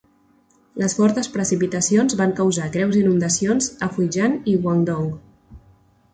[0.83, 5.15] Les fortes precipitacions van causar greus inundacions a Fujian i Guangdong.